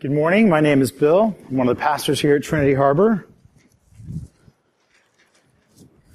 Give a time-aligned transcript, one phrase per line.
[0.00, 0.48] Good morning.
[0.48, 1.36] My name is Bill.
[1.48, 3.26] I'm one of the pastors here at Trinity Harbor.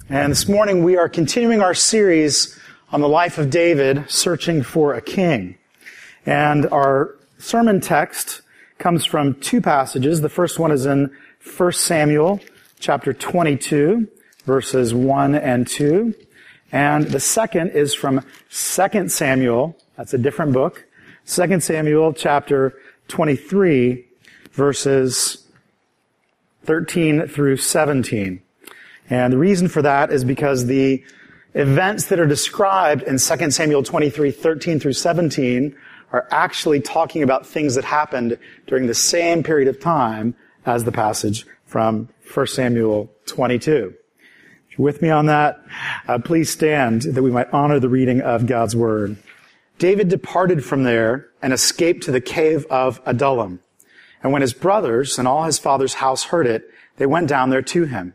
[0.08, 2.58] And this morning we are continuing our series
[2.92, 5.58] on the life of David, searching for a king.
[6.24, 8.40] And our sermon text
[8.78, 10.22] comes from two passages.
[10.22, 11.14] The first one is in
[11.54, 12.40] 1 Samuel
[12.80, 14.08] chapter 22,
[14.46, 16.14] verses 1 and 2.
[16.72, 20.86] And the second is from 2 Samuel, that's a different book,
[21.26, 22.78] 2 Samuel chapter
[23.08, 24.06] 23,
[24.52, 25.46] verses
[26.64, 28.40] 13 through 17.
[29.10, 31.04] And the reason for that is because the
[31.54, 35.76] events that are described in 2 Samuel 23, 13 through 17
[36.12, 40.34] are actually talking about things that happened during the same period of time
[40.64, 43.94] as the passage from 1 Samuel 22.
[44.70, 45.62] If you're with me on that,
[46.08, 49.16] uh, please stand that we might honor the reading of God's Word.
[49.78, 53.60] David departed from there and escaped to the cave of Adullam.
[54.22, 57.62] And when his brothers and all his father's house heard it, they went down there
[57.62, 58.14] to him.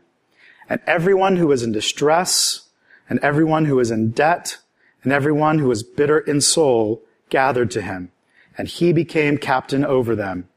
[0.68, 2.68] And everyone who was in distress,
[3.08, 4.58] and everyone who was in debt,
[5.02, 8.10] and everyone who was bitter in soul gathered to him.
[8.56, 10.48] And he became captain over them.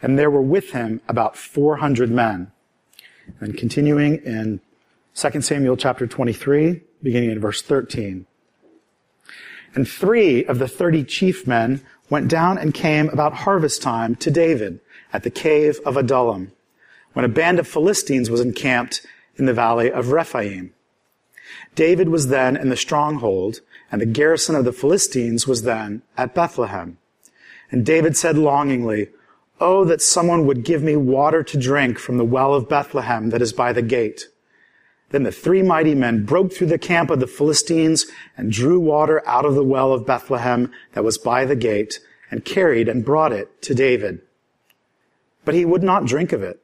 [0.00, 2.50] And there were with him about 400 men.
[3.40, 4.60] And continuing in
[5.14, 8.26] 2 Samuel chapter 23, beginning in verse 13.
[9.74, 14.30] And three of the thirty chief men went down and came about harvest time to
[14.30, 14.80] David
[15.12, 16.52] at the cave of Adullam,
[17.12, 19.06] when a band of Philistines was encamped
[19.36, 20.72] in the valley of Rephaim.
[21.74, 26.34] David was then in the stronghold, and the garrison of the Philistines was then at
[26.34, 26.98] Bethlehem.
[27.70, 29.08] And David said longingly,
[29.60, 33.40] Oh, that someone would give me water to drink from the well of Bethlehem that
[33.40, 34.28] is by the gate.
[35.12, 39.22] Then the three mighty men broke through the camp of the Philistines and drew water
[39.28, 43.32] out of the well of Bethlehem that was by the gate and carried and brought
[43.32, 44.22] it to David.
[45.44, 46.60] But he would not drink of it.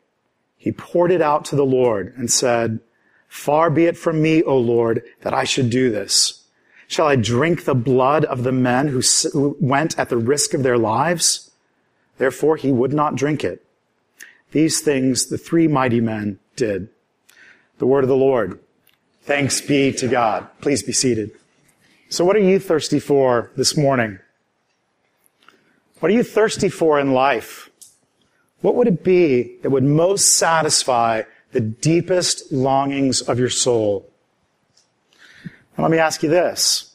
[0.57, 2.81] He poured it out to the Lord and said,
[3.29, 6.45] Far be it from me, O Lord, that I should do this.
[6.87, 10.79] Shall I drink the blood of the men who went at the risk of their
[10.79, 11.51] lives?
[12.17, 13.63] Therefore he would not drink it.
[14.53, 16.89] These things the three mighty men did.
[17.79, 18.59] The word of the Lord.
[19.23, 20.49] Thanks be to God.
[20.61, 21.31] Please be seated.
[22.09, 24.19] So what are you thirsty for this morning?
[26.01, 27.71] What are you thirsty for in life?
[28.61, 31.23] What would it be that would most satisfy
[31.53, 34.09] the deepest longings of your soul?
[35.43, 36.95] And let me ask you this.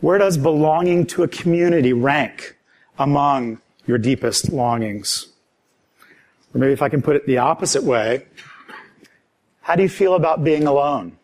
[0.00, 2.56] Where does belonging to a community rank
[2.98, 5.28] among your deepest longings?
[6.54, 8.26] Or maybe if I can put it the opposite way,
[9.62, 11.16] how do you feel about being alone?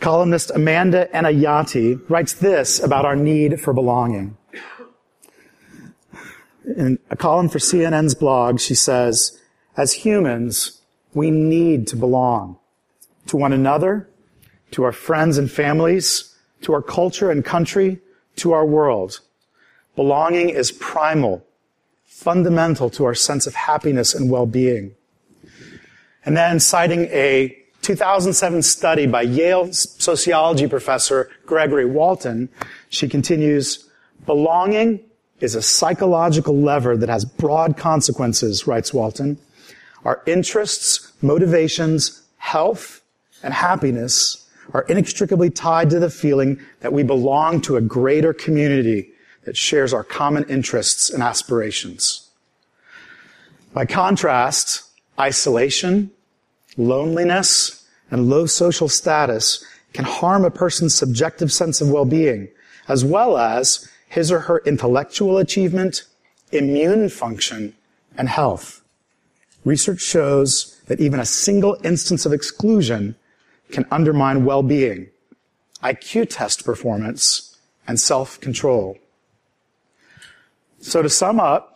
[0.00, 4.36] Columnist Amanda Enayati writes this about our need for belonging.
[6.76, 9.40] In a column for CNN's blog, she says,
[9.76, 10.80] as humans,
[11.14, 12.58] we need to belong
[13.26, 14.08] to one another,
[14.72, 18.00] to our friends and families, to our culture and country,
[18.36, 19.20] to our world.
[19.94, 21.46] Belonging is primal,
[22.04, 24.94] fundamental to our sense of happiness and well-being.
[26.24, 32.48] And then citing a 2007 study by Yale sociology professor Gregory Walton,
[32.90, 33.88] she continues,
[34.24, 35.00] belonging
[35.40, 39.36] is a psychological lever that has broad consequences, writes Walton.
[40.04, 43.02] Our interests, motivations, health,
[43.42, 49.10] and happiness are inextricably tied to the feeling that we belong to a greater community
[49.44, 52.30] that shares our common interests and aspirations.
[53.74, 54.84] By contrast,
[55.18, 56.10] Isolation,
[56.76, 62.48] loneliness, and low social status can harm a person's subjective sense of well-being,
[62.88, 66.04] as well as his or her intellectual achievement,
[66.50, 67.74] immune function,
[68.16, 68.82] and health.
[69.64, 73.14] Research shows that even a single instance of exclusion
[73.70, 75.08] can undermine well-being,
[75.82, 77.56] IQ test performance,
[77.86, 78.98] and self-control.
[80.80, 81.71] So to sum up,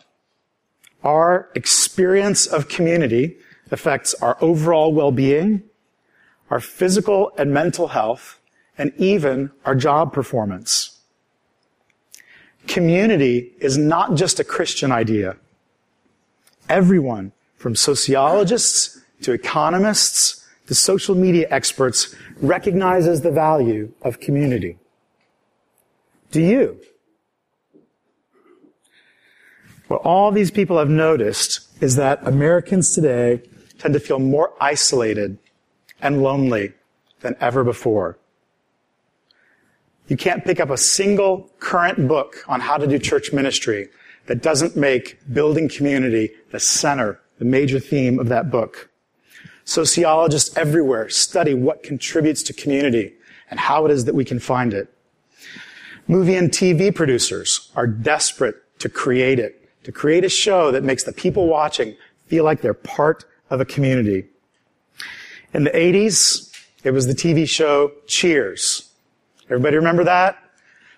[1.07, 3.37] our experience of community
[3.71, 5.63] affects our overall well-being,
[6.51, 8.41] our physical and mental health,
[8.77, 10.99] and even our job performance.
[12.67, 15.37] Community is not just a Christian idea.
[16.67, 24.77] Everyone, from sociologists to economists to social media experts, recognizes the value of community.
[26.31, 26.81] Do you?
[29.87, 33.41] What all these people have noticed is that Americans today
[33.77, 35.37] tend to feel more isolated
[36.01, 36.73] and lonely
[37.21, 38.17] than ever before.
[40.07, 43.89] You can't pick up a single current book on how to do church ministry
[44.27, 48.89] that doesn't make building community the center, the major theme of that book.
[49.65, 53.13] Sociologists everywhere study what contributes to community
[53.49, 54.93] and how it is that we can find it.
[56.07, 61.05] Movie and TV producers are desperate to create it, to create a show that makes
[61.05, 61.95] the people watching
[62.25, 64.25] feel like they're part of a community.
[65.53, 66.53] In the 80s,
[66.83, 68.91] it was the TV show Cheers.
[69.45, 70.37] Everybody remember that?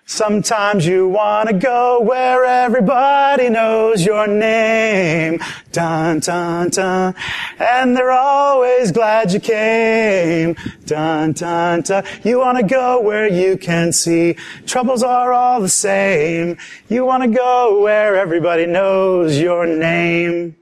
[0.06, 5.38] Sometimes you wanna go where everybody knows your name.
[5.70, 7.14] Dun, dun, dun.
[7.58, 10.56] And they're always glad you came.
[10.84, 12.04] Dun, dun, dun.
[12.24, 14.34] You wanna go where you can see
[14.66, 16.58] troubles are all the same.
[16.88, 20.56] You wanna go where everybody knows your name.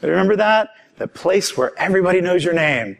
[0.00, 0.70] Remember that?
[0.96, 2.96] The place where everybody knows your name.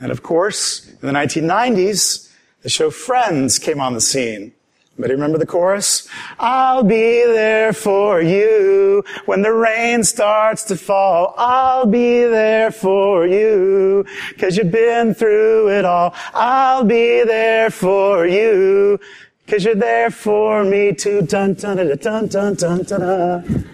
[0.00, 2.28] And of course, in the 1990s,
[2.62, 4.52] the show Friends came on the scene.
[4.98, 6.06] Anybody remember the chorus?
[6.38, 11.34] I'll be there for you when the rain starts to fall.
[11.38, 14.04] I'll be there for you
[14.38, 16.14] cause you've been through it all.
[16.34, 19.00] I'll be there for you
[19.48, 21.22] cause you're there for me too.
[21.22, 23.00] Dun dun dun dun dun dun dun.
[23.00, 23.70] dun.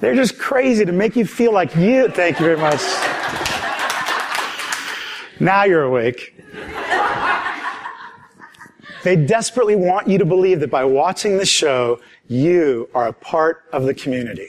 [0.00, 2.08] They're just crazy to make you feel like you.
[2.08, 2.80] Thank you very much.
[5.40, 6.34] Now you're awake.
[9.04, 13.64] They desperately want you to believe that by watching the show, you are a part
[13.70, 14.48] of the community.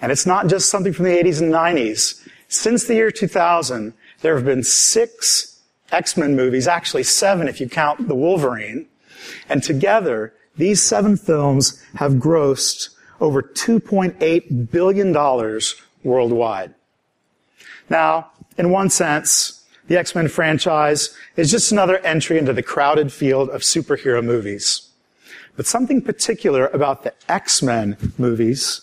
[0.00, 2.26] And it's not just something from the 80s and 90s.
[2.48, 3.92] Since the year 2000,
[4.22, 5.60] there have been six
[5.92, 8.86] X-Men movies, actually seven if you count the Wolverine.
[9.50, 12.88] And together, these seven films have grossed
[13.20, 15.60] over $2.8 billion
[16.02, 16.74] worldwide.
[17.90, 23.50] Now, in one sense, the X-Men franchise is just another entry into the crowded field
[23.50, 24.88] of superhero movies.
[25.56, 28.80] But something particular about the X-Men movies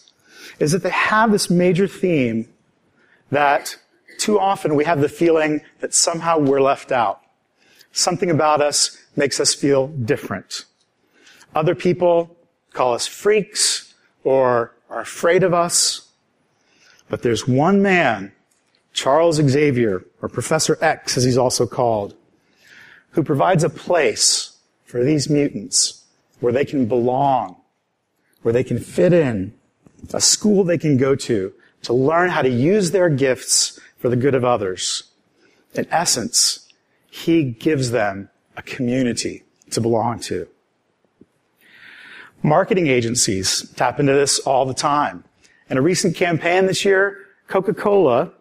[0.59, 2.48] is that they have this major theme
[3.31, 3.77] that
[4.18, 7.21] too often we have the feeling that somehow we're left out.
[7.92, 10.65] Something about us makes us feel different.
[11.56, 12.38] Other people
[12.74, 13.94] call us freaks
[14.24, 16.07] or are afraid of us.
[17.09, 18.31] But there's one man
[18.93, 22.15] Charles Xavier, or Professor X as he's also called,
[23.11, 26.05] who provides a place for these mutants
[26.39, 27.55] where they can belong,
[28.41, 29.53] where they can fit in,
[30.13, 31.53] a school they can go to,
[31.83, 35.03] to learn how to use their gifts for the good of others.
[35.73, 36.67] In essence,
[37.09, 40.47] he gives them a community to belong to.
[42.43, 45.23] Marketing agencies tap into this all the time.
[45.69, 47.17] In a recent campaign this year,
[47.47, 48.31] Coca-Cola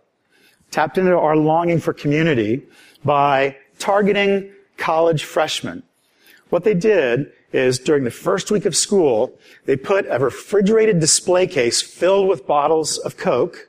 [0.71, 2.63] tapped into our longing for community
[3.05, 5.83] by targeting college freshmen.
[6.51, 11.47] What they did is during the first week of school, they put a refrigerated display
[11.47, 13.69] case filled with bottles of Coke,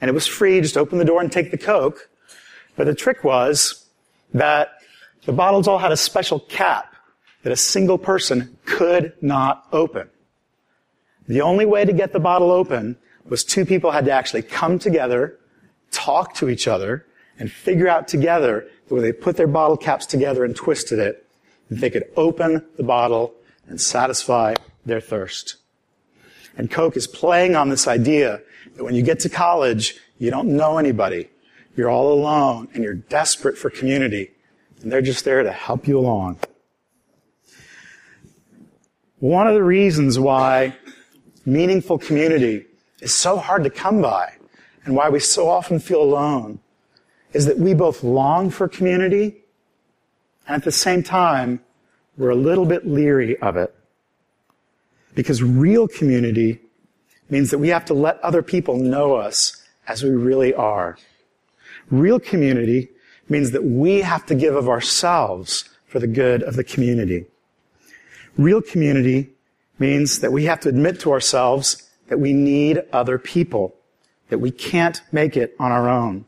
[0.00, 2.08] and it was free, just open the door and take the Coke.
[2.76, 3.86] But the trick was
[4.32, 4.70] that
[5.26, 6.94] the bottles all had a special cap
[7.42, 10.08] that a single person could not open.
[11.28, 14.78] The only way to get the bottle open was two people had to actually come
[14.78, 15.38] together
[15.94, 17.06] talk to each other
[17.38, 21.26] and figure out together that when they put their bottle caps together and twisted it,
[21.70, 23.34] that they could open the bottle
[23.68, 24.54] and satisfy
[24.84, 25.56] their thirst.
[26.56, 28.40] And Coke is playing on this idea
[28.76, 31.30] that when you get to college, you don't know anybody.
[31.76, 34.30] You're all alone and you're desperate for community.
[34.82, 36.38] And they're just there to help you along.
[39.18, 40.76] One of the reasons why
[41.46, 42.66] meaningful community
[43.00, 44.34] is so hard to come by
[44.84, 46.60] and why we so often feel alone
[47.32, 49.44] is that we both long for community
[50.46, 51.60] and at the same time,
[52.16, 53.74] we're a little bit leery of it.
[55.14, 56.60] Because real community
[57.30, 60.98] means that we have to let other people know us as we really are.
[61.90, 62.90] Real community
[63.28, 67.24] means that we have to give of ourselves for the good of the community.
[68.36, 69.30] Real community
[69.78, 73.74] means that we have to admit to ourselves that we need other people
[74.28, 76.24] that we can't make it on our own.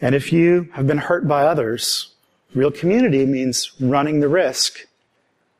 [0.00, 2.14] And if you have been hurt by others,
[2.54, 4.86] real community means running the risk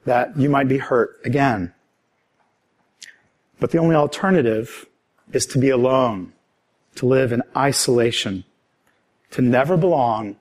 [0.04, 1.72] that you might be hurt again.
[3.58, 4.86] But the only alternative
[5.32, 6.32] is to be alone,
[6.96, 8.44] to live in isolation,
[9.30, 10.36] to never belong,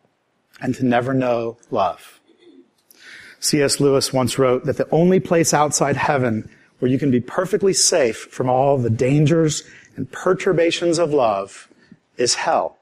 [0.61, 2.19] and to never know love.
[3.39, 3.79] C.S.
[3.79, 6.49] Lewis once wrote that the only place outside heaven
[6.79, 9.63] where you can be perfectly safe from all the dangers
[9.95, 11.69] and perturbations of love
[12.17, 12.77] is hell.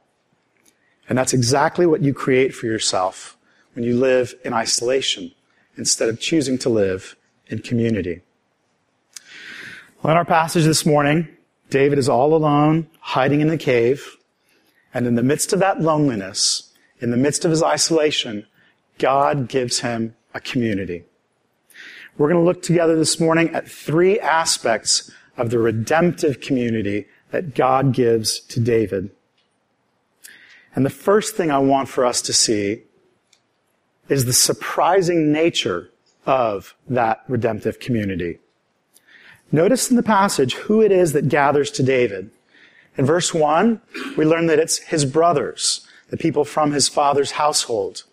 [1.08, 3.38] And that's exactly what you create for yourself
[3.74, 5.32] when you live in isolation
[5.78, 7.16] instead of choosing to live
[7.48, 8.22] in community.
[10.02, 11.28] Well, in our passage this morning,
[11.70, 14.18] David is all alone, hiding in the cave.
[14.94, 18.46] And in the midst of that loneliness, in the midst of his isolation,
[19.00, 21.04] God gives him a community.
[22.18, 27.56] We're going to look together this morning at three aspects of the redemptive community that
[27.56, 29.10] God gives to David.
[30.76, 32.84] And the first thing I want for us to see
[34.10, 35.90] is the surprising nature
[36.26, 38.40] of that redemptive community.
[39.52, 42.32] Notice in the passage who it is that gathers to David.
[42.98, 43.82] In verse 1,
[44.18, 48.04] we learn that it's his brothers, the people from his father's household.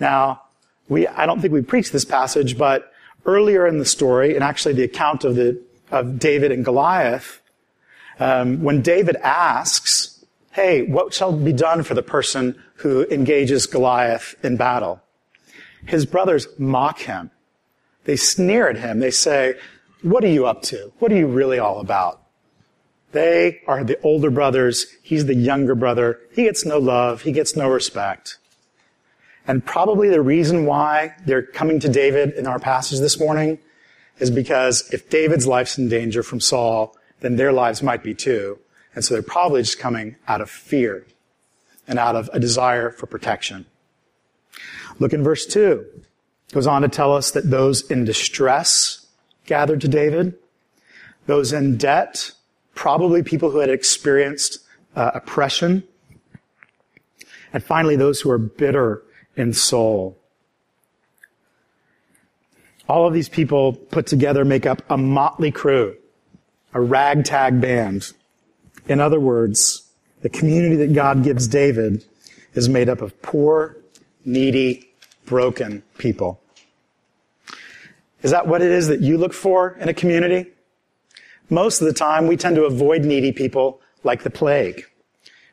[0.00, 0.42] Now,
[0.88, 2.92] we, I don't think we preached this passage, but
[3.26, 7.40] earlier in the story, and actually the account of the, of David and Goliath,
[8.18, 14.34] um, when David asks, hey, what shall be done for the person who engages Goliath
[14.42, 15.00] in battle?
[15.86, 17.30] His brothers mock him.
[18.04, 19.00] They sneer at him.
[19.00, 19.54] They say,
[20.02, 20.92] what are you up to?
[20.98, 22.22] What are you really all about?
[23.12, 24.86] They are the older brothers.
[25.02, 26.20] He's the younger brother.
[26.32, 27.22] He gets no love.
[27.22, 28.38] He gets no respect.
[29.46, 33.58] And probably the reason why they're coming to David in our passage this morning
[34.18, 38.58] is because if David's life's in danger from Saul, then their lives might be too.
[38.94, 41.06] And so they're probably just coming out of fear
[41.86, 43.66] and out of a desire for protection.
[44.98, 45.86] Look in verse 2.
[46.48, 49.06] It goes on to tell us that those in distress
[49.46, 50.34] gathered to David,
[51.26, 52.32] those in debt,
[52.74, 54.58] probably people who had experienced
[54.96, 55.84] uh, oppression,
[57.52, 59.02] and finally those who are bitter
[59.36, 60.18] in soul.
[62.88, 65.96] All of these people put together make up a motley crew,
[66.72, 68.12] a ragtag band.
[68.88, 69.88] In other words,
[70.22, 72.04] the community that God gives David
[72.54, 73.76] is made up of poor,
[74.24, 74.88] needy,
[75.26, 76.40] broken people.
[78.22, 80.50] Is that what it is that you look for in a community?
[81.50, 84.84] Most of the time, we tend to avoid needy people like the plague.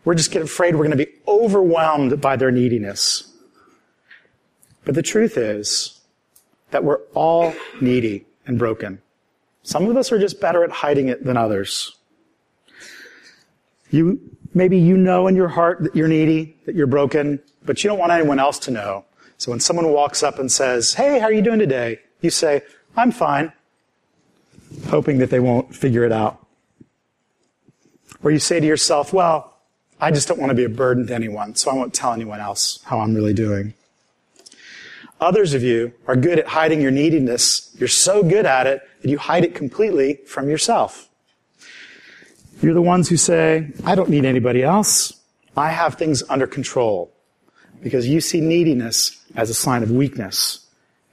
[0.03, 3.31] We're just afraid we're going to be overwhelmed by their neediness.
[4.83, 5.94] But the truth is
[6.75, 9.01] that we're all needy and broken.
[9.63, 11.95] Some of us are just better at hiding it than others.
[13.91, 14.19] You,
[14.53, 17.97] maybe you know in your heart that you're needy, that you're broken, but you don't
[17.97, 19.05] want anyone else to know.
[19.37, 22.01] So when someone walks up and says, Hey, how are you doing today?
[22.19, 22.61] You say,
[22.97, 23.53] I'm fine,
[24.87, 26.45] hoping that they won't figure it out.
[28.21, 29.55] Or you say to yourself, Well,
[30.01, 32.41] I just don't want to be a burden to anyone, so I won't tell anyone
[32.41, 33.75] else how I'm really doing.
[35.21, 37.73] Others of you are good at hiding your neediness.
[37.79, 41.09] You're so good at it that you hide it completely from yourself.
[42.61, 45.13] You're the ones who say, I don't need anybody else.
[45.55, 47.11] I have things under control.
[47.81, 50.65] Because you see neediness as a sign of weakness,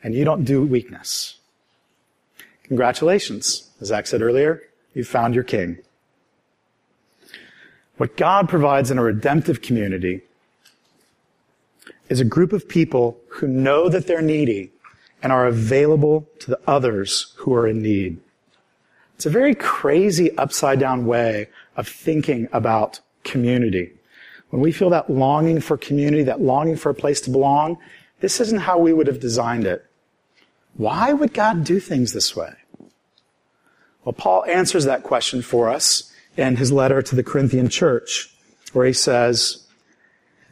[0.02, 1.36] and you don't do weakness.
[2.64, 3.70] Congratulations.
[3.80, 4.62] As Zach said earlier,
[4.94, 5.78] you found your king.
[7.98, 10.22] What God provides in a redemptive community
[12.12, 14.70] is a group of people who know that they're needy
[15.22, 18.20] and are available to the others who are in need.
[19.14, 23.92] It's a very crazy upside down way of thinking about community.
[24.50, 27.78] When we feel that longing for community, that longing for a place to belong,
[28.20, 29.86] this isn't how we would have designed it.
[30.74, 32.52] Why would God do things this way?
[34.04, 38.34] Well, Paul answers that question for us in his letter to the Corinthian church,
[38.74, 39.61] where he says,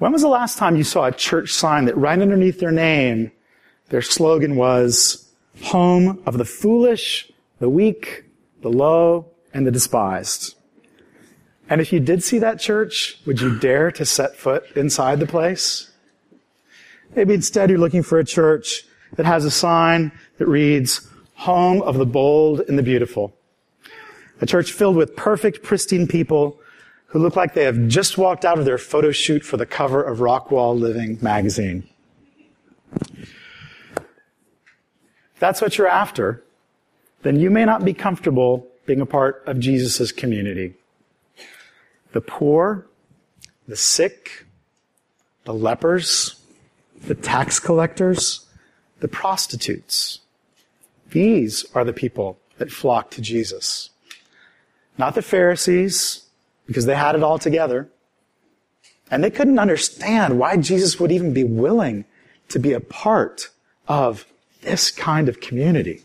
[0.00, 3.32] When was the last time you saw a church sign that right underneath their name,
[3.90, 5.30] their slogan was,
[5.64, 8.24] Home of the foolish, the weak,
[8.62, 10.54] the low, and the despised?
[11.68, 15.26] And if you did see that church, would you dare to set foot inside the
[15.26, 15.90] place?
[17.14, 18.84] Maybe instead you're looking for a church
[19.16, 23.34] that has a sign that reads, Home of the bold and the beautiful.
[24.40, 26.58] A church filled with perfect, pristine people
[27.10, 30.02] who look like they have just walked out of their photo shoot for the cover
[30.02, 31.88] of Rockwall Living magazine.
[35.40, 36.44] That's what you're after,
[37.22, 40.74] then you may not be comfortable being a part of Jesus' community.
[42.12, 42.86] The poor,
[43.66, 44.46] the sick,
[45.44, 46.40] the lepers,
[47.06, 48.46] the tax collectors,
[49.00, 50.20] the prostitutes.
[51.10, 53.90] These are the people that flock to Jesus.
[54.98, 56.26] Not the Pharisees,
[56.70, 57.88] because they had it all together.
[59.10, 62.04] And they couldn't understand why Jesus would even be willing
[62.48, 63.48] to be a part
[63.88, 64.24] of
[64.62, 66.04] this kind of community.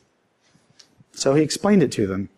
[1.12, 2.30] So he explained it to them.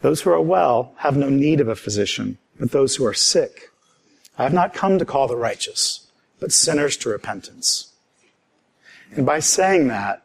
[0.00, 3.72] Those who are well have no need of a physician, but those who are sick.
[4.38, 6.06] I have not come to call the righteous,
[6.38, 7.92] but sinners to repentance.
[9.16, 10.22] And by saying that,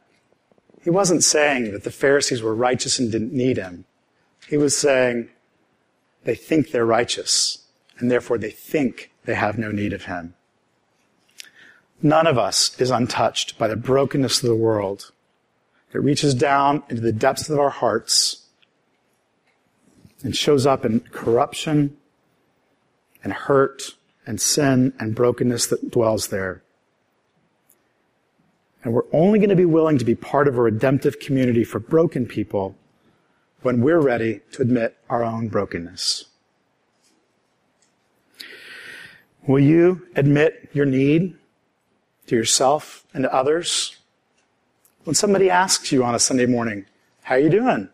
[0.84, 3.86] he wasn't saying that the Pharisees were righteous and didn't need him.
[4.48, 5.30] He was saying
[6.24, 7.66] they think they're righteous,
[7.98, 10.34] and therefore they think they have no need of him.
[12.02, 15.12] None of us is untouched by the brokenness of the world.
[15.94, 18.46] It reaches down into the depths of our hearts
[20.24, 21.98] and shows up in corruption
[23.24, 23.96] and hurt
[24.26, 26.62] and sin and brokenness that dwells there.
[28.84, 31.80] And we're only going to be willing to be part of a redemptive community for
[31.80, 32.76] broken people
[33.62, 36.26] when we're ready to admit our own brokenness.
[39.48, 41.36] Will you admit your need
[42.28, 43.98] to yourself and to others?
[45.04, 46.86] When somebody asks you on a Sunday morning,
[47.24, 47.90] how are you doing?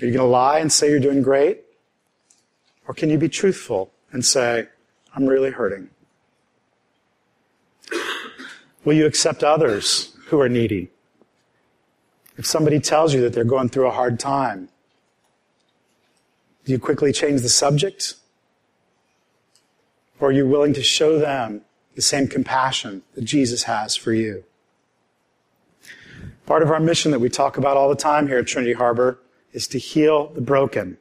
[0.00, 1.62] Are you going to lie and say you're doing great?
[2.86, 4.68] Or can you be truthful and say,
[5.14, 5.90] I'm really hurting?
[8.84, 10.90] Will you accept others who are needy?
[12.36, 14.68] If somebody tells you that they're going through a hard time,
[16.64, 18.14] do you quickly change the subject?
[20.20, 21.62] Or are you willing to show them
[21.94, 24.44] the same compassion that Jesus has for you?
[26.46, 29.18] Part of our mission that we talk about all the time here at Trinity Harbor
[29.52, 30.98] is to heal the broken.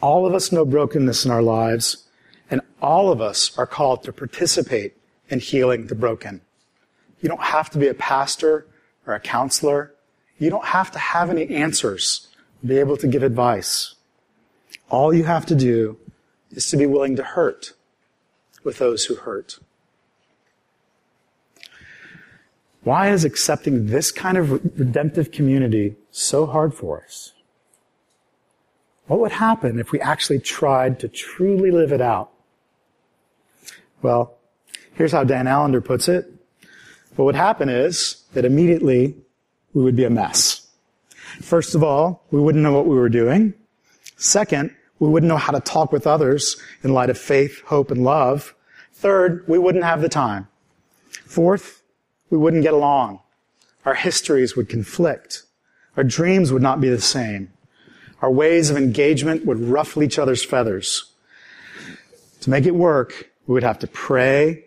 [0.00, 2.04] All of us know brokenness in our lives,
[2.50, 4.96] and all of us are called to participate
[5.28, 6.40] in healing the broken.
[7.20, 8.66] You don't have to be a pastor
[9.10, 9.92] or a counselor.
[10.38, 12.28] You don't have to have any answers,
[12.60, 13.94] to be able to give advice.
[14.88, 15.98] All you have to do
[16.50, 17.72] is to be willing to hurt
[18.64, 19.58] with those who hurt.
[22.82, 27.32] Why is accepting this kind of redemptive community so hard for us?
[29.06, 32.30] What would happen if we actually tried to truly live it out?
[34.02, 34.38] Well,
[34.94, 36.39] here's how Dan Allender puts it.
[37.20, 39.14] What would happen is that immediately
[39.74, 40.66] we would be a mess.
[41.42, 43.52] First of all, we wouldn't know what we were doing.
[44.16, 48.04] Second, we wouldn't know how to talk with others in light of faith, hope, and
[48.04, 48.54] love.
[48.94, 50.48] Third, we wouldn't have the time.
[51.26, 51.82] Fourth,
[52.30, 53.20] we wouldn't get along.
[53.84, 55.42] Our histories would conflict.
[55.98, 57.52] Our dreams would not be the same.
[58.22, 61.12] Our ways of engagement would ruffle each other's feathers.
[62.40, 64.64] To make it work, we would have to pray,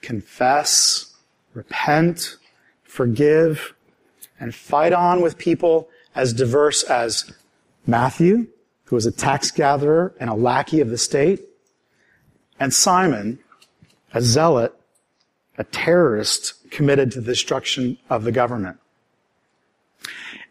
[0.00, 1.11] confess,
[1.54, 2.36] repent,
[2.82, 3.74] forgive,
[4.38, 7.32] and fight on with people as diverse as
[7.86, 8.46] Matthew,
[8.84, 11.40] who was a tax gatherer and a lackey of the state,
[12.60, 13.38] and Simon,
[14.14, 14.74] a zealot,
[15.58, 18.78] a terrorist committed to the destruction of the government.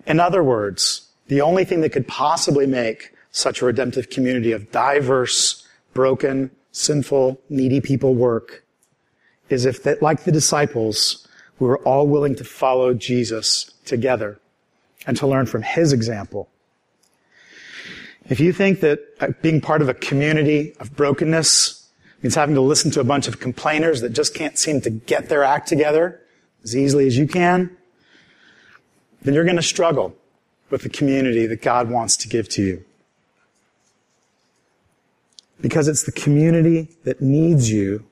[0.06, 4.72] In other words, the only thing that could possibly make such a redemptive community of
[4.72, 8.64] diverse, broken, sinful, needy people work
[9.52, 11.28] is if, that, like the disciples,
[11.60, 14.40] we were all willing to follow Jesus together
[15.06, 16.50] and to learn from his example.
[18.30, 21.90] If you think that uh, being part of a community of brokenness
[22.22, 25.30] means having to listen to a bunch of complainers that just can't seem to get
[25.30, 26.22] their act together
[26.64, 27.76] as easily as you can,
[29.22, 30.16] then you're going to struggle
[30.70, 32.86] with the community that God wants to give to you.
[35.60, 38.06] Because it's the community that needs you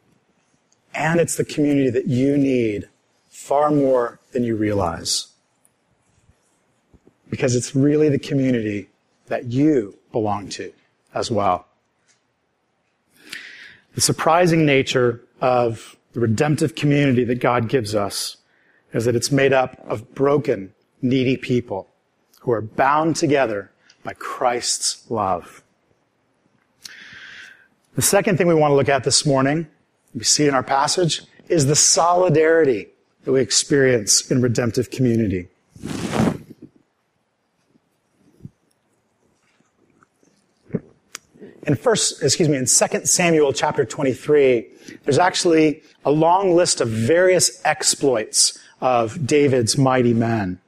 [0.93, 2.89] and it's the community that you need
[3.29, 5.27] far more than you realize.
[7.29, 8.89] Because it's really the community
[9.27, 10.73] that you belong to
[11.13, 11.67] as well.
[13.95, 18.37] The surprising nature of the redemptive community that God gives us
[18.93, 21.87] is that it's made up of broken, needy people
[22.41, 23.71] who are bound together
[24.03, 25.63] by Christ's love.
[27.95, 29.67] The second thing we want to look at this morning
[30.13, 32.87] we see in our passage is the solidarity
[33.23, 35.47] that we experience in redemptive community.
[41.63, 44.67] In first, excuse me, in 2 Samuel chapter 23,
[45.03, 50.59] there's actually a long list of various exploits of David's mighty men.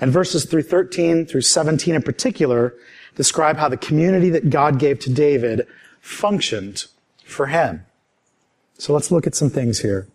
[0.00, 2.74] And verses through 13 through 17 in particular
[3.14, 5.66] describe how the community that God gave to David
[6.00, 6.86] functioned
[7.24, 7.84] for him.
[8.78, 10.08] So let's look at some things here.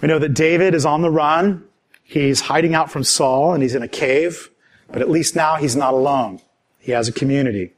[0.00, 1.64] We know that David is on the run,
[2.10, 4.50] He's hiding out from Saul and he's in a cave,
[4.90, 6.40] but at least now he's not alone.
[6.80, 7.72] He has a community.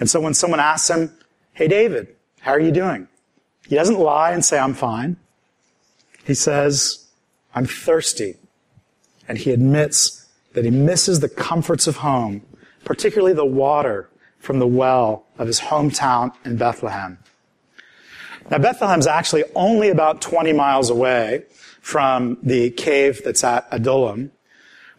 [0.00, 1.12] And so when someone asks him,
[1.52, 3.08] Hey David, how are you doing?
[3.68, 5.18] He doesn't lie and say, I'm fine.
[6.24, 7.08] He says,
[7.54, 8.36] I'm thirsty.
[9.28, 12.40] And he admits that he misses the comforts of home,
[12.86, 17.18] particularly the water from the well of his hometown in Bethlehem.
[18.50, 21.44] Now, Bethlehem's actually only about 20 miles away
[21.80, 24.30] from the cave that's at Adullam.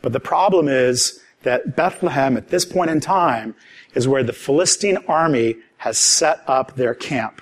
[0.02, 3.56] But the problem is that Bethlehem at this point in time
[3.94, 7.42] is where the Philistine army has set up their camp.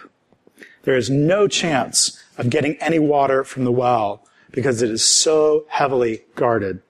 [0.83, 5.65] There is no chance of getting any water from the well because it is so
[5.69, 6.81] heavily guarded.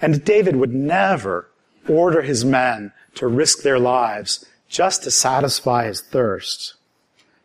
[0.00, 1.48] And David would never
[1.88, 6.74] order his men to risk their lives just to satisfy his thirst.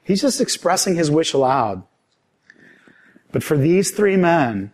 [0.08, 1.84] He's just expressing his wish aloud.
[3.34, 4.72] But for these three men,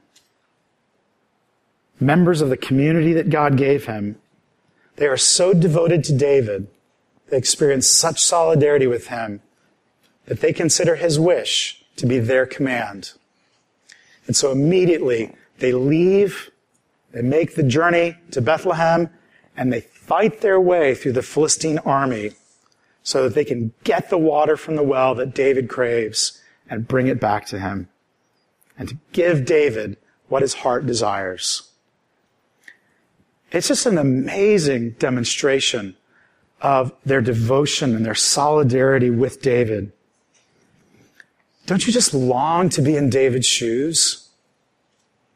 [2.00, 4.18] members of the community that God gave him,
[4.98, 6.68] they are so devoted to David,
[7.32, 9.42] they experience such solidarity with him,
[10.28, 13.14] that they consider his wish to be their command.
[14.28, 16.52] And so immediately they leave,
[17.12, 19.10] they make the journey to Bethlehem,
[19.58, 22.34] and they fight their way through the Philistine army
[23.04, 27.08] so that they can get the water from the well that David craves and bring
[27.08, 27.90] it back to him.
[28.78, 29.98] And to give David
[30.30, 31.70] what his heart desires.
[33.52, 35.96] It's just an amazing demonstration
[36.62, 39.92] of their devotion and their solidarity with David.
[41.66, 44.30] Don't you just long to be in David's shoes?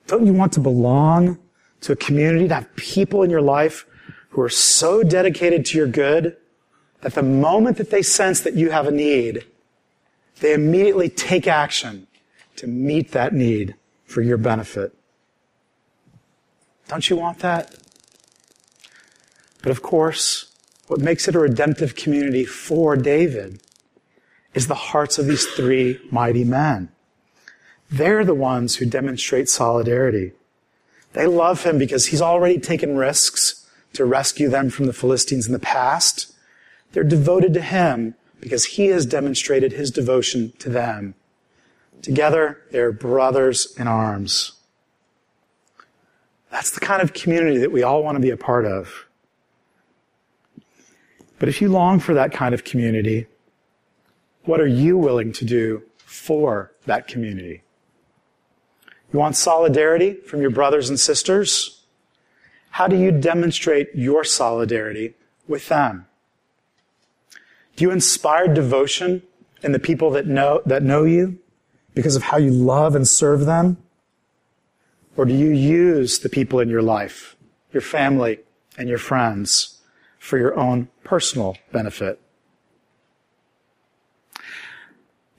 [0.07, 1.37] Don't you want to belong
[1.81, 3.85] to a community, to have people in your life
[4.29, 6.35] who are so dedicated to your good
[7.01, 9.45] that the moment that they sense that you have a need,
[10.39, 12.07] they immediately take action
[12.55, 14.93] to meet that need for your benefit.
[16.87, 17.75] Don't you want that?
[19.61, 20.55] But of course,
[20.87, 23.61] what makes it a redemptive community for David
[24.53, 26.89] is the hearts of these three mighty men.
[27.91, 30.31] They're the ones who demonstrate solidarity.
[31.13, 35.53] They love him because he's already taken risks to rescue them from the Philistines in
[35.53, 36.33] the past.
[36.97, 41.13] They're devoted to him because he has demonstrated his devotion to them.
[42.01, 44.53] Together, they're brothers in arms.
[46.49, 49.05] That's the kind of community that we all want to be a part of.
[51.37, 53.27] But if you long for that kind of community,
[54.45, 57.61] what are you willing to do for that community?
[59.13, 61.85] You want solidarity from your brothers and sisters?
[62.71, 65.13] How do you demonstrate your solidarity
[65.47, 66.07] with them?
[67.77, 69.21] Do you inspire devotion
[69.61, 71.37] in the people that know, that know you
[71.93, 73.77] because of how you love and serve them?
[75.15, 77.35] Or do you use the people in your life,
[77.71, 78.39] your family
[78.79, 79.79] and your friends
[80.17, 82.19] for your own personal benefit?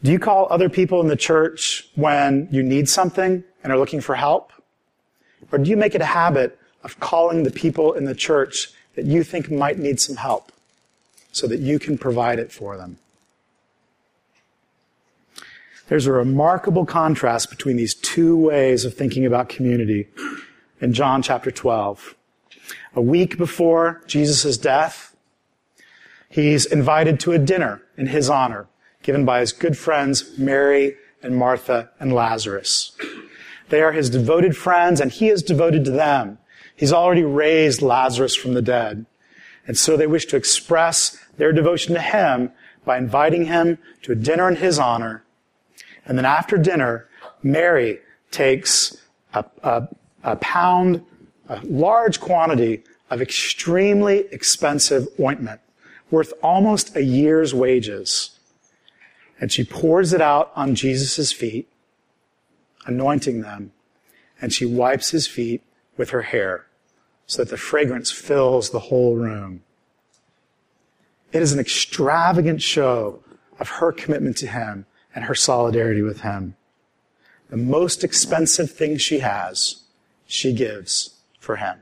[0.05, 4.01] Do you call other people in the church when you need something and are looking
[4.01, 4.53] for help?
[5.51, 9.07] Or do you make it a habit of calling the people in the church that
[9.07, 10.53] you think might need some help?
[11.39, 12.99] So that you can provide it for them.
[15.89, 20.09] There's a remarkable contrast between these two ways of thinking about community
[20.81, 22.15] in John chapter 12.
[22.95, 25.17] A week before Jesus' death,
[26.29, 28.67] he's invited to a dinner in his honor
[29.03, 32.93] given by his good friends Mary and Martha and Lazarus.
[33.71, 36.39] They are his devoted friends and he is devoted to them.
[36.77, 39.07] He's already raised Lazarus from the dead.
[39.67, 42.53] And so they wish to express their devotion to him
[42.85, 45.25] by inviting him to a dinner in his honor.
[46.05, 47.09] And then after dinner,
[47.43, 48.97] Mary takes
[49.35, 49.89] a, a,
[50.23, 51.05] a pound,
[51.49, 55.61] a large quantity of extremely expensive ointment
[56.11, 58.39] worth almost a year's wages.
[59.41, 61.69] And she pours it out on Jesus' feet,
[62.87, 63.73] anointing them,
[64.41, 65.63] and she wipes his feet
[65.97, 66.67] with her hair
[67.27, 69.63] so that the fragrance fills the whole room.
[71.33, 73.23] It is an extravagant show
[73.59, 76.57] of her commitment to him and her solidarity with him.
[77.51, 79.83] The most expensive thing she has,
[80.27, 81.79] she gives for him.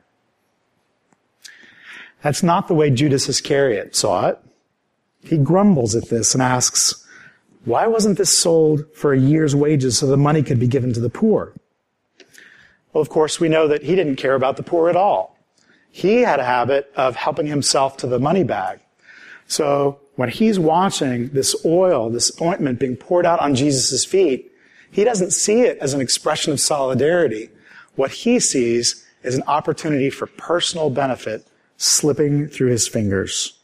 [2.23, 4.39] That's not the way Judas Iscariot saw it.
[5.23, 7.05] He grumbles at this and asks,
[7.65, 11.01] why wasn't this sold for a year's wages so the money could be given to
[11.01, 11.53] the poor?
[12.93, 15.37] Well, of course, we know that he didn't care about the poor at all.
[15.91, 18.81] He had a habit of helping himself to the money bag.
[19.49, 24.53] So when he's watching this oil, this ointment being poured out on Jesus' feet,
[24.91, 27.51] he doesn't see it as an expression of solidarity,
[27.95, 33.59] what he sees is an opportunity for personal benefit slipping through his fingers.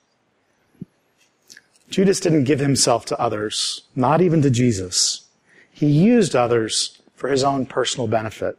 [1.88, 5.26] Judas didn't give himself to others, not even to Jesus.
[5.70, 8.58] He used others for his own personal benefit.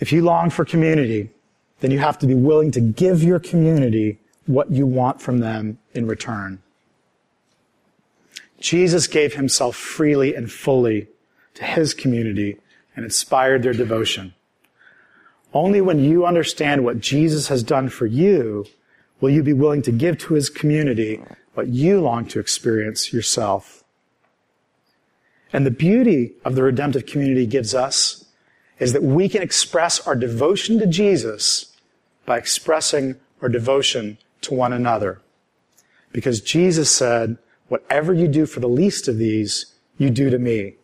[0.00, 1.30] If you long for community,
[1.80, 5.78] then you have to be willing to give your community what you want from them
[5.92, 6.62] in return.
[8.60, 11.08] Jesus gave himself freely and fully
[11.54, 12.58] to his community
[12.96, 14.34] and inspired their devotion.
[15.52, 18.66] Only when you understand what Jesus has done for you
[19.20, 21.22] will you be willing to give to his community
[21.54, 23.84] what you long to experience yourself.
[25.52, 28.24] And the beauty of the redemptive community gives us
[28.80, 31.76] is that we can express our devotion to Jesus
[32.26, 35.20] by expressing our devotion to one another.
[36.12, 39.66] Because Jesus said, whatever you do for the least of these,
[39.98, 40.74] you do to me.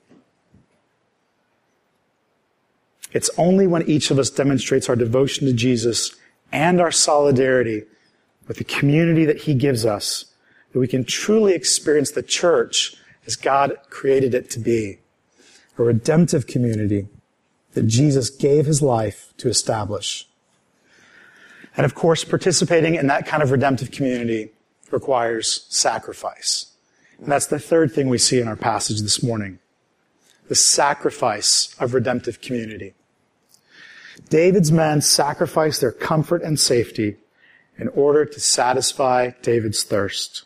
[3.13, 6.15] It's only when each of us demonstrates our devotion to Jesus
[6.53, 7.85] and our solidarity
[8.47, 10.27] with the community that he gives us
[10.73, 12.97] that we can truly experience the church
[13.27, 14.99] as God created it to be.
[15.79, 17.09] A redemptive community
[17.73, 20.29] that Jesus gave his life to establish.
[21.77, 24.51] And of course, participating in that kind of redemptive community
[24.91, 26.67] requires sacrifice.
[27.19, 29.59] And that's the third thing we see in our passage this morning.
[30.49, 32.95] The sacrifice of redemptive community.
[34.29, 37.17] David's men sacrificed their comfort and safety
[37.79, 40.45] in order to satisfy David's thirst.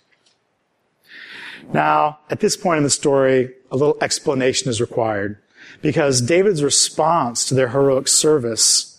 [1.72, 5.38] Now, at this point in the story, a little explanation is required
[5.80, 8.93] because David's response to their heroic service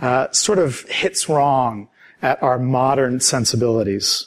[0.00, 1.88] uh, sort of hits wrong
[2.22, 4.26] at our modern sensibilities.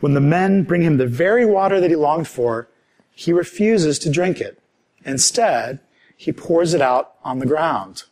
[0.00, 2.68] When the men bring him the very water that he longed for,
[3.14, 4.60] he refuses to drink it.
[5.04, 5.80] Instead,
[6.16, 8.04] he pours it out on the ground.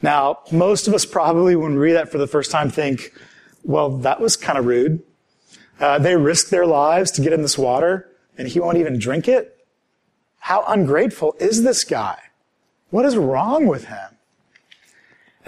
[0.00, 3.12] Now, most of us probably, when we read that for the first time, think,
[3.64, 5.02] well, that was kind of rude.
[5.80, 9.28] Uh, they risked their lives to get in this water, and he won't even drink
[9.28, 9.66] it?
[10.38, 12.18] How ungrateful is this guy?
[12.90, 14.17] What is wrong with him?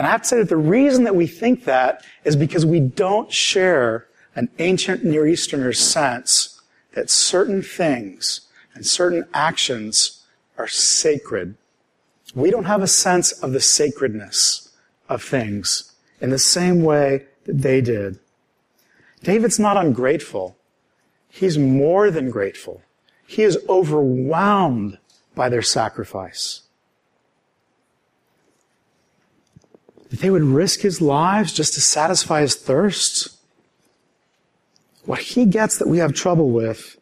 [0.00, 2.80] And I have to say that the reason that we think that is because we
[2.80, 6.60] don't share an ancient Near Easterner's sense
[6.94, 10.24] that certain things and certain actions
[10.56, 11.56] are sacred
[12.34, 14.70] we don't have a sense of the sacredness
[15.08, 18.18] of things in the same way that they did.
[19.22, 20.56] David's not ungrateful.
[21.28, 22.82] He's more than grateful.
[23.26, 24.98] He is overwhelmed
[25.34, 26.62] by their sacrifice.
[30.10, 33.36] That they would risk his lives just to satisfy his thirst.
[35.04, 36.98] What he gets that we have trouble with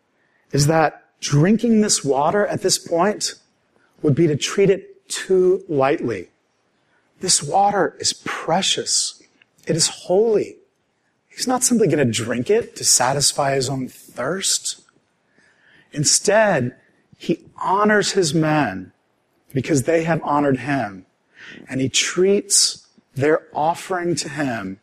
[0.52, 3.34] is that drinking this water at this point
[4.02, 6.28] would be to treat it too lightly.
[7.20, 9.22] This water is precious.
[9.66, 10.56] It is holy.
[11.28, 14.82] He's not simply going to drink it to satisfy his own thirst.
[15.92, 16.76] Instead,
[17.16, 18.92] he honors his men
[19.52, 21.06] because they have honored him.
[21.68, 22.87] And he treats
[23.52, 24.80] offering to him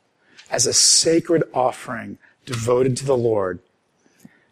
[0.49, 3.60] as a sacred offering devoted to the Lord.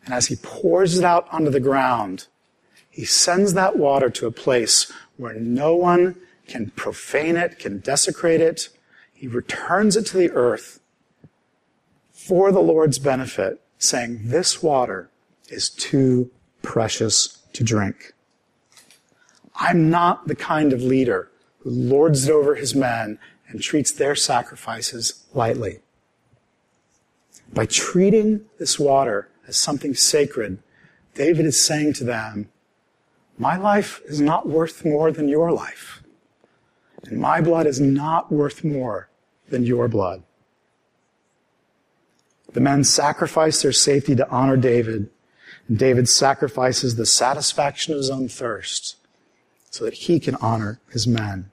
[0.05, 2.27] And as he pours it out onto the ground,
[2.89, 6.15] he sends that water to a place where no one
[6.47, 8.69] can profane it, can desecrate it.
[9.13, 10.79] He returns it to the earth
[12.11, 15.09] for the Lord's benefit, saying, This water
[15.49, 18.13] is too precious to drink.
[19.55, 23.19] I'm not the kind of leader who lords it over his men
[23.53, 25.79] and treats their sacrifices lightly.
[27.53, 30.57] By treating this water as something sacred,
[31.13, 32.49] David is saying to them,
[33.37, 36.03] my life is not worth more than your life.
[37.05, 39.09] And my blood is not worth more
[39.49, 40.23] than your blood.
[42.53, 45.09] The men sacrifice their safety to honor David.
[45.67, 48.97] And David sacrifices the satisfaction of his own thirst
[49.69, 51.51] so that he can honor his men.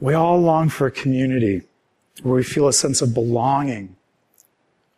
[0.00, 1.62] We all long for a community
[2.22, 3.96] where we feel a sense of belonging,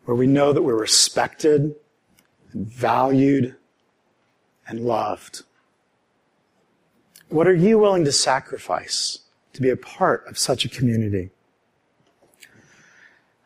[0.04, 1.74] where we know that we're respected
[2.52, 3.56] and valued
[4.66, 5.42] and loved.
[7.28, 9.20] What are you willing to sacrifice
[9.52, 11.30] to be a part of such a community?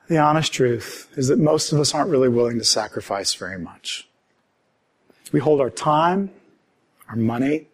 [0.08, 4.08] The honest truth is that most of us aren't really willing to sacrifice very much.
[5.32, 6.30] We hold our time,
[7.08, 7.68] our money,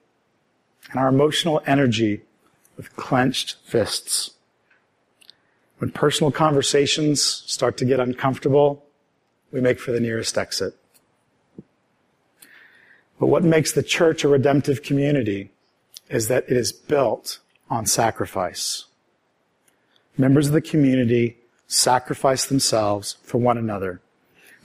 [0.90, 2.23] and our emotional energy
[2.81, 4.31] with clenched fists.
[5.77, 8.87] When personal conversations start to get uncomfortable,
[9.53, 10.75] we make for the nearest exit.
[13.19, 15.51] But what makes the church a redemptive community
[16.09, 18.87] is that it is built on sacrifice.
[20.16, 24.01] Members of the community sacrifice themselves for one another.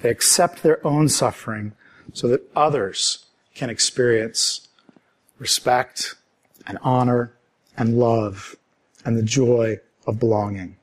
[0.01, 1.73] They accept their own suffering
[2.13, 3.25] so that others
[3.55, 4.69] can experience
[5.37, 6.15] respect
[6.65, 7.33] and honor
[7.77, 8.55] and love
[9.03, 10.75] and the joy of belonging.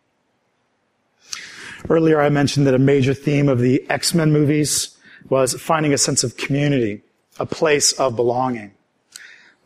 [1.88, 4.96] Earlier I mentioned that a major theme of the X-Men movies
[5.28, 7.02] was finding a sense of community,
[7.38, 8.72] a place of belonging.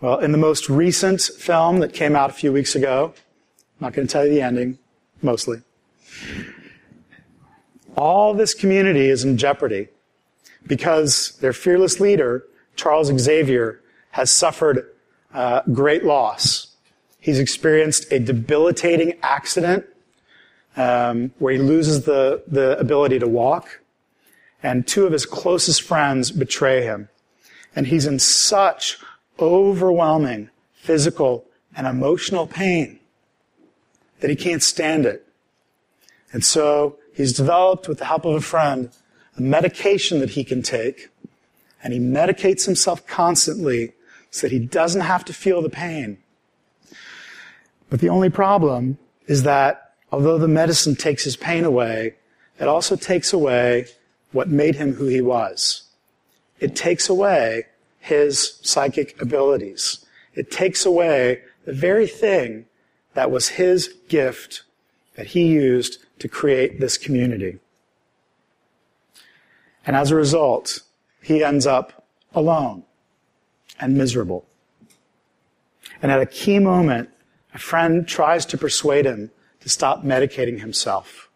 [0.00, 3.92] Well, in the most recent film that came out a few weeks ago, I'm not
[3.92, 4.78] going to tell you the ending,
[5.22, 5.62] mostly.
[7.96, 9.88] All this community is in jeopardy
[10.66, 14.86] because their fearless leader, Charles Xavier, has suffered
[15.32, 16.65] uh, great loss.
[17.26, 19.84] He's experienced a debilitating accident
[20.76, 23.80] um, where he loses the, the ability to walk,
[24.62, 27.08] and two of his closest friends betray him.
[27.74, 28.98] And he's in such
[29.40, 31.44] overwhelming physical
[31.76, 33.00] and emotional pain
[34.20, 35.26] that he can't stand it.
[36.32, 38.90] And so he's developed, with the help of a friend,
[39.36, 41.08] a medication that he can take,
[41.82, 43.94] and he medicates himself constantly
[44.30, 46.18] so that he doesn't have to feel the pain.
[47.96, 52.16] But the only problem is that although the medicine takes his pain away,
[52.60, 53.86] it also takes away
[54.32, 55.84] what made him who he was.
[56.60, 60.04] It takes away his psychic abilities.
[60.34, 62.66] It takes away the very thing
[63.14, 64.64] that was his gift
[65.14, 67.60] that he used to create this community.
[69.86, 70.80] And as a result,
[71.22, 72.82] he ends up alone
[73.80, 74.44] and miserable.
[76.02, 77.08] And at a key moment,
[77.56, 81.30] a friend tries to persuade him to stop medicating himself.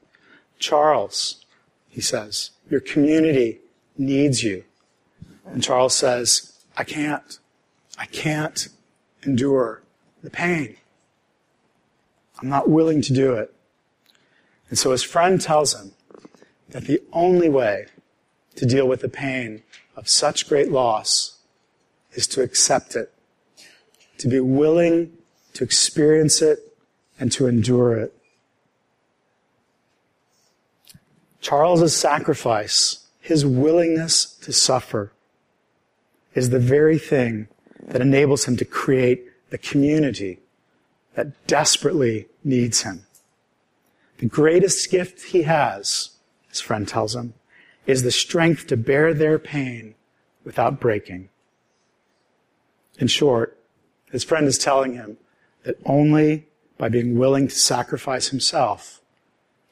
[0.59, 1.47] Charles,
[1.89, 3.61] he says, your community
[3.97, 4.65] needs you.
[5.47, 7.39] And Charles says, I can't.
[7.97, 8.69] I can't
[9.23, 9.83] endure
[10.23, 10.77] the pain.
[12.43, 13.55] I'm not willing to do it.
[14.69, 15.93] And so his friend tells him
[16.69, 17.87] that the only way
[18.57, 19.63] to deal with the pain
[19.97, 21.39] of such great loss
[22.13, 23.11] is to accept it,
[24.19, 25.17] to be willing
[25.61, 26.59] to experience it
[27.19, 28.15] and to endure it.
[31.43, 35.13] Charles's sacrifice, his willingness to suffer,
[36.35, 37.47] is the very thing
[37.89, 40.39] that enables him to create the community
[41.15, 43.05] that desperately needs him.
[44.17, 46.13] The greatest gift he has,
[46.49, 47.35] his friend tells him,
[47.85, 49.95] is the strength to bear their pain
[50.43, 51.29] without breaking.
[52.99, 53.59] In short,
[54.11, 55.19] his friend is telling him
[55.65, 56.47] that only
[56.79, 59.01] by being willing to sacrifice himself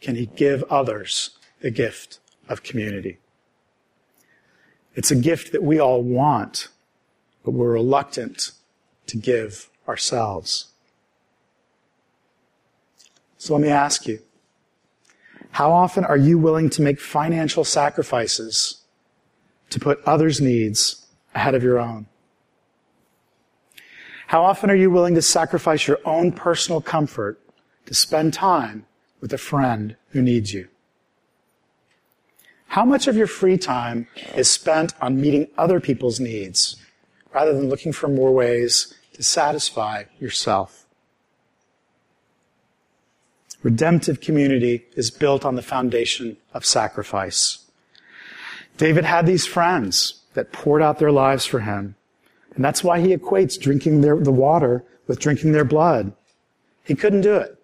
[0.00, 3.18] can he give others the gift of community.
[4.94, 6.68] It's a gift that we all want,
[7.44, 8.52] but we're reluctant
[9.06, 10.66] to give ourselves.
[13.38, 14.20] So let me ask you,
[15.52, 18.82] how often are you willing to make financial sacrifices
[19.70, 22.06] to put others' needs ahead of your own?
[24.28, 27.40] How often are you willing to sacrifice your own personal comfort
[27.86, 28.84] to spend time
[29.22, 30.68] with a friend who needs you?
[32.66, 36.76] How much of your free time is spent on meeting other people's needs
[37.32, 40.84] rather than looking for more ways to satisfy yourself?
[43.62, 47.64] Redemptive community is built on the foundation of sacrifice.
[48.76, 51.94] David had these friends that poured out their lives for him.
[52.54, 56.12] And that's why he equates drinking their, the water with drinking their blood.
[56.84, 57.58] He couldn't do it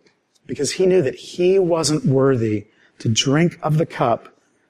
[0.46, 2.66] because he knew that he wasn't worthy
[2.98, 4.28] to drink of the cup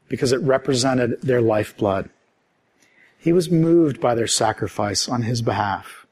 [0.09, 2.11] because it represented their lifeblood.
[3.18, 6.07] He was moved by their sacrifice on his behalf.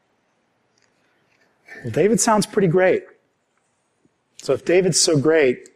[1.83, 3.05] Well, David sounds pretty great.
[4.39, 5.69] So if David's so great,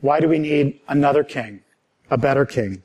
[0.00, 1.62] why do we need another king,
[2.10, 2.82] a better king?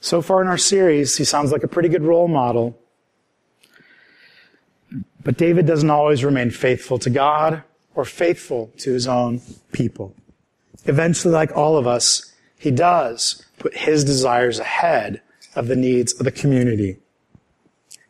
[0.00, 2.78] So far in our series, he sounds like a pretty good role model.
[5.22, 7.62] But David doesn't always remain faithful to God
[7.94, 9.40] or faithful to his own
[9.72, 10.14] people.
[10.84, 15.20] Eventually, like all of us, he does put his desires ahead
[15.54, 16.98] of the needs of the community,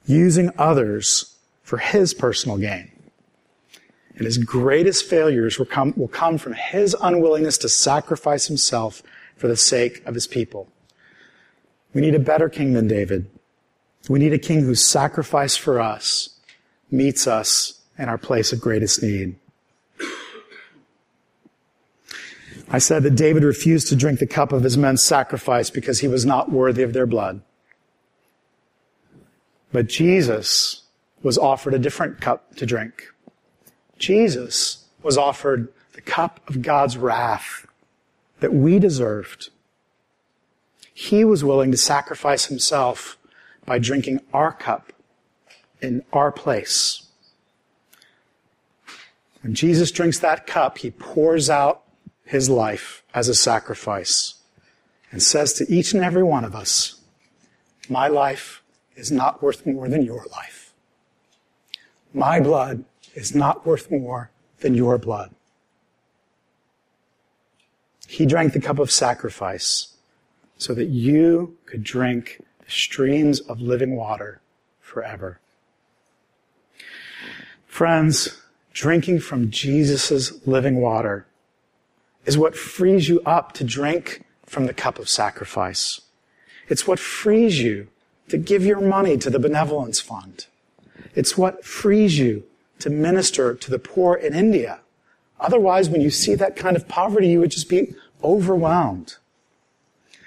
[0.06, 2.90] using others for his personal gain.
[4.16, 9.02] And his greatest failures will come, will come from his unwillingness to sacrifice himself
[9.36, 10.68] for the sake of his people.
[11.94, 13.30] We need a better king than David.
[14.08, 16.37] We need a king who sacrifice for us
[16.90, 19.36] meets us in our place of greatest need.
[22.70, 26.08] I said that David refused to drink the cup of his men's sacrifice because he
[26.08, 27.40] was not worthy of their blood.
[29.72, 30.82] But Jesus
[31.22, 33.08] was offered a different cup to drink.
[33.98, 37.66] Jesus was offered the cup of God's wrath
[38.40, 39.50] that we deserved.
[40.92, 43.16] He was willing to sacrifice himself
[43.64, 44.92] by drinking our cup
[45.80, 47.02] in our place.
[49.42, 51.82] When Jesus drinks that cup, he pours out
[52.24, 54.34] his life as a sacrifice
[55.10, 57.00] and says to each and every one of us,
[57.88, 58.62] My life
[58.96, 60.74] is not worth more than your life.
[62.12, 65.34] My blood is not worth more than your blood.
[68.08, 69.94] He drank the cup of sacrifice
[70.56, 74.40] so that you could drink the streams of living water
[74.80, 75.40] forever.
[77.78, 81.28] Friends, drinking from Jesus' living water
[82.26, 86.00] is what frees you up to drink from the cup of sacrifice.
[86.68, 87.86] It's what frees you
[88.30, 90.46] to give your money to the benevolence fund.
[91.14, 92.42] It's what frees you
[92.80, 94.80] to minister to the poor in India.
[95.38, 99.18] Otherwise, when you see that kind of poverty, you would just be overwhelmed.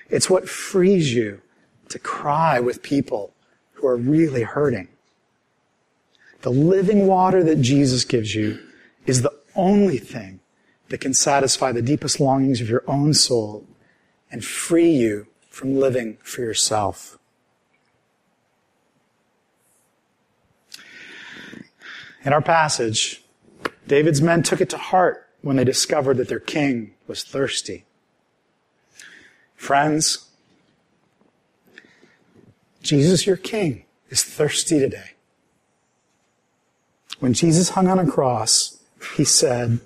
[0.10, 1.42] It's what frees you
[1.90, 3.34] to cry with people
[3.74, 4.88] who are really hurting.
[6.42, 8.60] The living water that Jesus gives you
[9.06, 10.40] is the only thing
[10.90, 13.66] that can satisfy the deepest longings of your own soul
[14.32, 17.18] and free you from living for yourself.
[22.24, 23.24] In our passage,
[23.88, 27.86] David's men took it to heart when they discovered that their king was thirsty.
[29.56, 30.30] Friends,
[32.82, 35.11] Jesus, your king, is thirsty today.
[37.22, 38.82] When Jesus hung on a cross,
[39.16, 39.80] he said,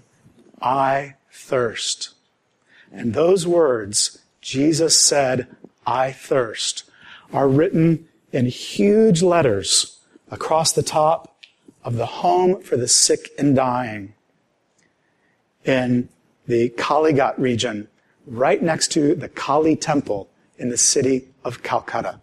[0.61, 2.13] I thirst.
[2.93, 5.53] And those words, Jesus said,
[5.85, 6.89] I thirst,
[7.33, 9.99] are written in huge letters
[10.31, 11.43] across the top
[11.83, 14.13] of the home for the sick and dying
[15.65, 16.07] in
[16.47, 17.89] the Kalighat region,
[18.25, 22.21] right next to the Kali temple in the city of Calcutta.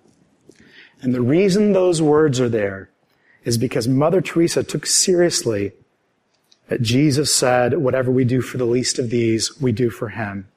[1.03, 2.89] And the reason those words are there
[3.45, 5.73] is because Mother Teresa took seriously
[6.69, 10.49] that Jesus said, whatever we do for the least of these, we do for him.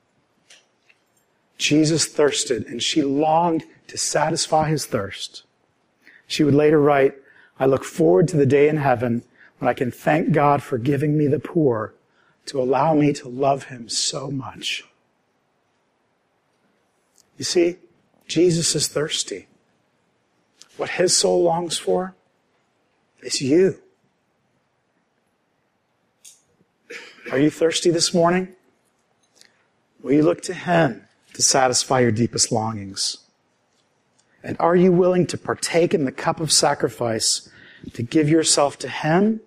[1.57, 5.43] Jesus thirsted and she longed to satisfy his thirst.
[6.27, 7.15] She would later write,
[7.59, 9.23] I look forward to the day in heaven
[9.59, 11.93] when I can thank God for giving me the poor
[12.47, 14.83] to allow me to love him so much.
[17.37, 17.77] You see,
[18.27, 19.47] Jesus is thirsty.
[20.77, 22.15] What his soul longs for
[23.25, 23.79] is you.
[27.31, 28.49] Are you thirsty this morning?
[30.01, 33.17] Will you look to him to satisfy your deepest longings?
[34.45, 37.49] And are you willing to partake in the cup of sacrifice
[37.93, 39.41] to give yourself to Him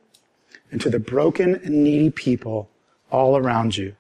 [0.72, 2.68] and to the broken and needy people
[3.12, 3.95] all around you?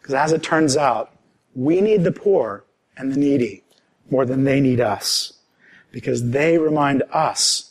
[0.00, 1.12] Because as it turns out,
[1.54, 2.64] we need the poor
[2.96, 3.62] and the needy
[4.10, 5.34] more than they need us
[5.92, 7.67] because they remind us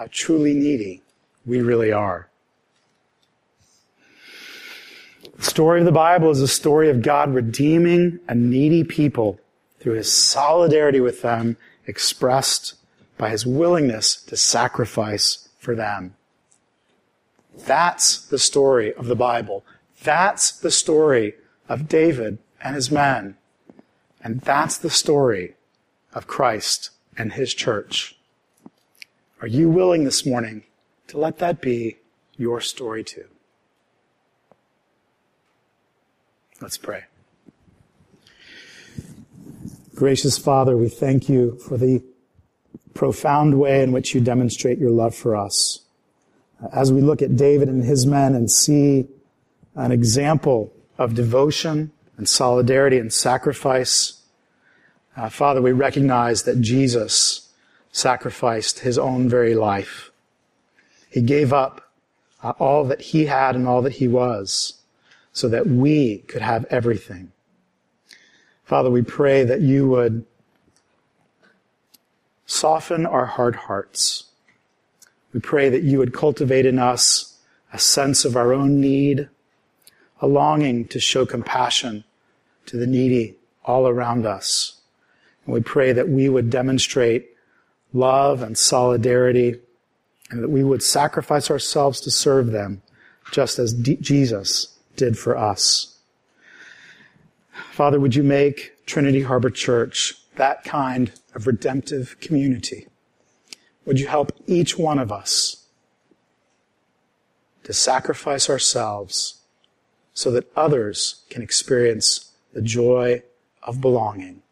[0.00, 1.02] how truly needy
[1.44, 2.30] we really are.
[5.36, 9.38] The story of the Bible is a story of God redeeming a needy people
[9.78, 12.76] through his solidarity with them expressed
[13.18, 16.14] by his willingness to sacrifice for them.
[17.66, 19.66] That's the story of the Bible.
[20.02, 21.34] That's the story
[21.68, 23.36] of David and his men.
[24.24, 25.56] And that's the story
[26.14, 26.88] of Christ
[27.18, 28.16] and his church.
[29.40, 30.64] Are you willing this morning
[31.06, 31.96] to let that be
[32.36, 33.24] your story too?
[36.60, 37.04] Let's pray.
[39.94, 42.02] Gracious Father, we thank you for the
[42.92, 45.80] profound way in which you demonstrate your love for us.
[46.70, 49.08] As we look at David and his men and see
[49.74, 54.20] an example of devotion and solidarity and sacrifice,
[55.16, 57.39] uh, Father, we recognize that Jesus
[57.92, 60.10] sacrificed his own very life.
[61.10, 61.90] He gave up
[62.42, 64.74] uh, all that he had and all that he was
[65.32, 67.32] so that we could have everything.
[68.64, 70.24] Father, we pray that you would
[72.46, 74.24] soften our hard hearts.
[75.32, 77.38] We pray that you would cultivate in us
[77.72, 79.28] a sense of our own need,
[80.20, 82.04] a longing to show compassion
[82.66, 84.80] to the needy all around us.
[85.44, 87.29] And we pray that we would demonstrate
[87.92, 89.60] love and solidarity
[90.30, 92.82] and that we would sacrifice ourselves to serve them
[93.32, 95.98] just as D- Jesus did for us.
[97.72, 102.86] Father, would you make Trinity Harbor Church that kind of redemptive community
[103.84, 105.66] would you help each one of us
[107.64, 109.40] to sacrifice ourselves
[110.12, 113.22] so that others can experience the joy
[113.62, 114.42] of belonging?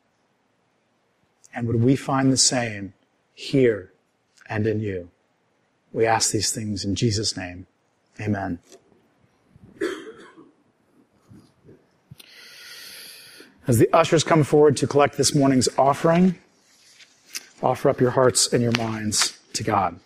[1.55, 2.95] And would we find the same
[3.39, 3.93] here
[4.47, 5.11] and in you?
[5.93, 7.68] We ask these things in Jesus' name.
[8.20, 8.59] Amen.
[13.68, 16.36] As the ushers come forward to collect this morning's offering,
[17.62, 20.01] offer up your hearts and your minds to God.